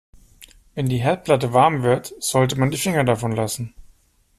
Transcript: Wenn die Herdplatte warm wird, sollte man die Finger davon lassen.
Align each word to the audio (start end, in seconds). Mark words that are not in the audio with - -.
Wenn 0.73 0.87
die 0.89 0.97
Herdplatte 0.97 1.53
warm 1.53 1.83
wird, 1.83 2.15
sollte 2.17 2.59
man 2.59 2.71
die 2.71 2.77
Finger 2.77 3.03
davon 3.03 3.33
lassen. 3.35 3.75